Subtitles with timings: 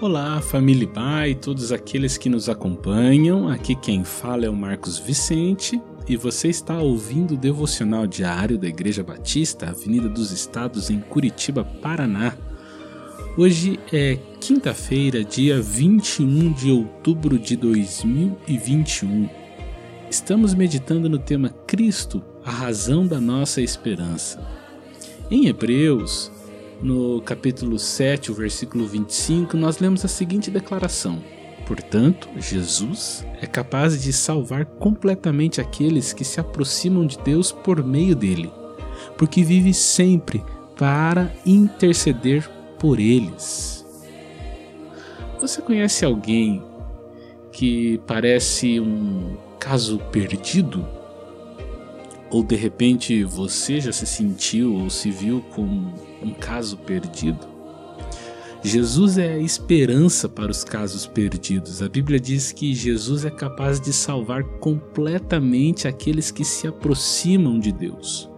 [0.00, 3.48] Olá, família Bai, todos aqueles que nos acompanham.
[3.48, 8.68] Aqui quem fala é o Marcos Vicente e você está ouvindo o devocional diário da
[8.68, 12.36] Igreja Batista, Avenida dos Estados, em Curitiba, Paraná.
[13.36, 19.28] Hoje é quinta-feira, dia 21 de outubro de 2021.
[20.08, 24.40] Estamos meditando no tema Cristo, a razão da nossa esperança.
[25.28, 26.30] Em Hebreus,
[26.80, 31.22] no capítulo 7, o versículo 25, nós lemos a seguinte declaração:
[31.66, 38.14] Portanto, Jesus é capaz de salvar completamente aqueles que se aproximam de Deus por meio
[38.14, 38.50] dele,
[39.16, 40.42] porque vive sempre
[40.76, 42.48] para interceder
[42.78, 43.84] por eles.
[45.40, 46.62] Você conhece alguém
[47.52, 50.86] que parece um caso perdido?
[52.30, 57.46] Ou de repente você já se sentiu ou se viu como um caso perdido?
[58.62, 61.80] Jesus é a esperança para os casos perdidos.
[61.80, 67.70] A Bíblia diz que Jesus é capaz de salvar completamente aqueles que se aproximam de
[67.70, 68.28] Deus.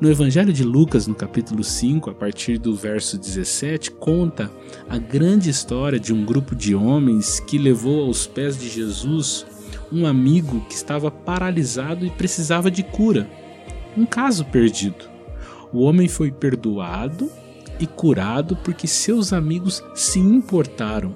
[0.00, 4.50] No Evangelho de Lucas, no capítulo 5, a partir do verso 17, conta
[4.88, 9.46] a grande história de um grupo de homens que levou aos pés de Jesus
[9.92, 13.30] um amigo que estava paralisado e precisava de cura.
[13.96, 15.08] Um caso perdido.
[15.72, 17.30] O homem foi perdoado
[17.78, 21.14] e curado porque seus amigos se importaram.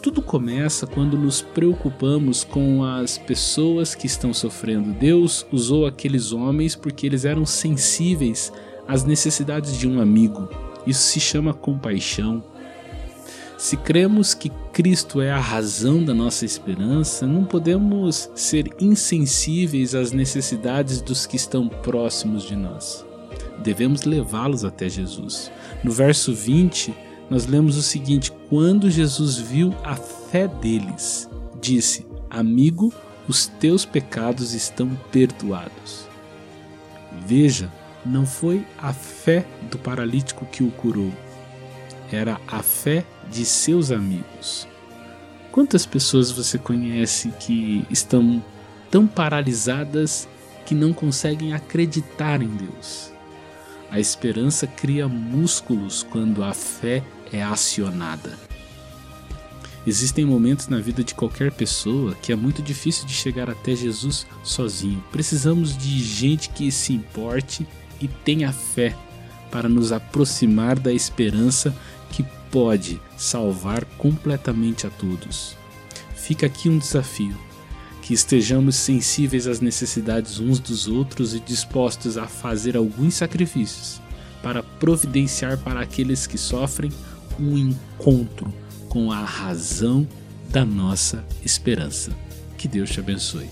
[0.00, 4.92] Tudo começa quando nos preocupamos com as pessoas que estão sofrendo.
[4.92, 8.52] Deus usou aqueles homens porque eles eram sensíveis
[8.86, 10.48] às necessidades de um amigo.
[10.86, 12.42] Isso se chama compaixão.
[13.58, 20.12] Se cremos que Cristo é a razão da nossa esperança, não podemos ser insensíveis às
[20.12, 23.04] necessidades dos que estão próximos de nós.
[23.58, 25.50] Devemos levá-los até Jesus.
[25.82, 26.94] No verso 20,
[27.30, 31.28] nós lemos o seguinte: Quando Jesus viu a fé deles,
[31.60, 32.92] disse: Amigo,
[33.26, 36.06] os teus pecados estão perdoados.
[37.26, 37.70] Veja,
[38.04, 41.12] não foi a fé do paralítico que o curou,
[42.10, 44.66] era a fé de seus amigos.
[45.52, 48.42] Quantas pessoas você conhece que estão
[48.90, 50.28] tão paralisadas
[50.64, 53.12] que não conseguem acreditar em Deus?
[53.90, 57.02] A esperança cria músculos quando a fé
[57.32, 58.38] é acionada.
[59.86, 64.26] Existem momentos na vida de qualquer pessoa que é muito difícil de chegar até Jesus
[64.42, 65.02] sozinho.
[65.10, 67.66] Precisamos de gente que se importe
[68.00, 68.94] e tenha fé
[69.50, 71.74] para nos aproximar da esperança
[72.10, 75.56] que pode salvar completamente a todos.
[76.14, 77.36] Fica aqui um desafio:
[78.02, 84.00] que estejamos sensíveis às necessidades uns dos outros e dispostos a fazer alguns sacrifícios
[84.42, 86.92] para providenciar para aqueles que sofrem
[87.38, 88.52] um encontro
[88.88, 90.06] com a razão
[90.50, 92.12] da nossa esperança.
[92.56, 93.48] Que Deus te abençoe.